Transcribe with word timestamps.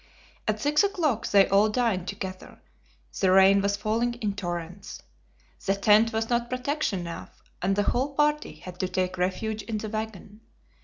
At 0.47 0.59
six 0.59 0.83
o'clock 0.83 1.27
they 1.27 1.47
all 1.47 1.69
dined 1.69 2.07
together. 2.07 2.59
The 3.19 3.29
rain 3.29 3.61
was 3.61 3.77
falling 3.77 4.15
in 4.15 4.33
torrents. 4.35 5.03
The 5.63 5.75
tent 5.75 6.11
was 6.11 6.27
not 6.27 6.49
protection 6.49 7.01
enough, 7.01 7.43
and 7.61 7.75
the 7.75 7.83
whole 7.83 8.15
party 8.15 8.55
had 8.55 8.79
to 8.79 8.87
take 8.89 9.19
refuge 9.19 9.61
in 9.61 9.77
the 9.77 9.89
wagon. 9.89 10.41